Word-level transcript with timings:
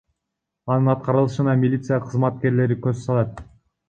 Анын 0.75 0.93
аткарылышына 0.93 1.53
милиция 1.63 1.99
кызматкерлери 2.05 2.79
көз 2.87 3.05
салат. 3.09 3.45